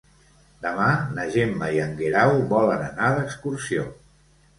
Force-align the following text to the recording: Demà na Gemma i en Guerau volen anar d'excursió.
Demà 0.61 0.85
na 1.17 1.25
Gemma 1.35 1.69
i 1.75 1.81
en 1.83 1.93
Guerau 1.99 2.33
volen 2.53 2.81
anar 2.87 3.11
d'excursió. 3.19 3.85